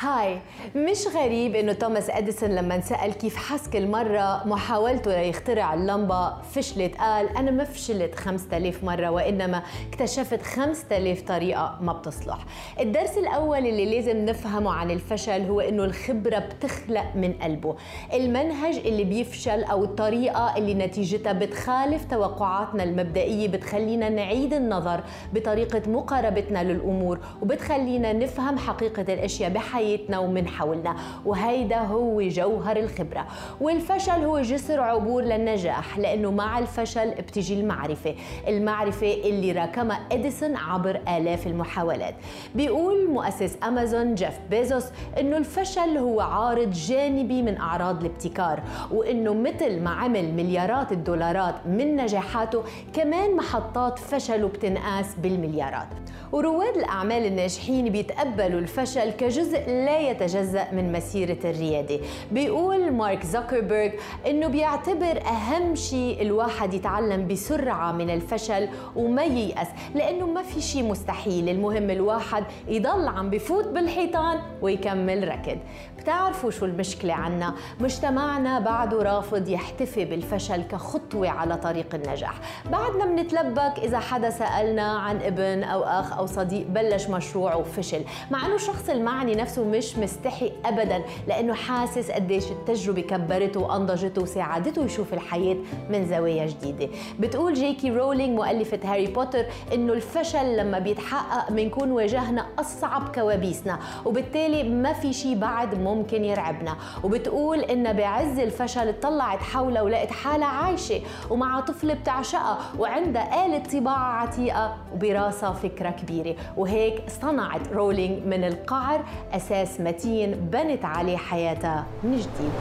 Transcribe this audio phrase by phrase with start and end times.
[0.00, 0.38] هاي
[0.74, 6.96] مش غريب إنه توماس إديسون لما انسأل كيف حس كل مره محاولته ليخترع اللمبة فشلت
[6.96, 12.38] قال أنا ما فشلت 5000 مرة وإنما اكتشفت 5000 طريقة ما بتصلح.
[12.80, 17.76] الدرس الأول اللي لازم نفهمه عن الفشل هو إنه الخبرة بتخلق من قلبه.
[18.12, 25.00] المنهج اللي بيفشل أو الطريقة اللي نتيجتها بتخالف توقعاتنا المبدئية بتخلينا نعيد النظر
[25.34, 30.96] بطريقة مقاربتنا للأمور وبتخلينا نفهم حقيقة الأشياء بحياتنا حياتنا ومن حولنا.
[31.24, 33.26] وهيدا هو جوهر الخبرة.
[33.60, 38.14] والفشل هو جسر عبور للنجاح لأنه مع الفشل بتجي المعرفة.
[38.48, 42.14] المعرفة اللي راكمها إديسون عبر آلاف المحاولات.
[42.54, 44.84] بيقول مؤسس أمازون جيف بيزوس
[45.20, 51.96] إنه الفشل هو عارض جانبي من أعراض الابتكار وإنه مثل ما عمل مليارات الدولارات من
[51.96, 55.88] نجاحاته كمان محطات فشله بتنقاس بالمليارات.
[56.32, 62.00] ورواد الأعمال الناجحين بيتقبلوا الفشل كجزء لا يتجزأ من مسيرة الريادة.
[62.32, 63.92] بيقول مارك زوكربيرج
[64.26, 70.82] إنه بيعتبر أهم شيء الواحد يتعلم بسرعة من الفشل وما ييأس لأنه ما في شيء
[70.82, 71.48] مستحيل.
[71.48, 75.58] المهم الواحد يضل عم بفوت بالحيطان ويكمل ركض.
[75.98, 82.34] بتعرفوا شو المشكلة عنا؟ مجتمعنا بعده رافض يحتفي بالفشل كخطوة على طريق النجاح.
[82.70, 88.00] بعدنا منتلبك إذا حدا سألنا عن ابن أو أخ أو صديق بلش مشروع وفشل.
[88.30, 94.84] مع أنه الشخص المعني نفسه مش مستحي أبدا لأنه حاسس قديش التجربة كبرته وأنضجته وساعدته
[94.84, 95.56] يشوف الحياة
[95.90, 96.88] من زوايا جديدة.
[97.20, 103.78] بتقول جي كي رولينج مؤلفة هاري بوتر إنه الفشل لما بيتحقق بنكون واجهنا أصعب كوابيسنا
[104.04, 106.76] وبالتالي ما في شيء بعد ممكن يرعبنا.
[107.04, 114.12] وبتقول إنها بعز الفشل اطلعت حولها ولقت حالها عايشة ومع طفل بتعشقها وعندها آلة طباعة
[114.22, 116.36] عتيقة وبراسها فكرة كبيرة.
[116.56, 122.52] وهيك صنعت رولينج من القعر أساس متين بنت عليه حياتها من جديد.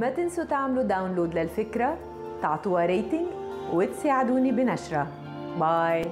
[0.00, 1.96] ما تنسوا تعملوا download للفكرة
[2.42, 3.26] تعطوها rating
[3.72, 5.06] وتساعدوني بنشرها
[5.60, 6.04] باي